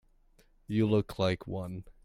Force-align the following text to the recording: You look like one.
You 0.65 0.89
look 0.89 1.19
like 1.19 1.45
one. 1.45 1.83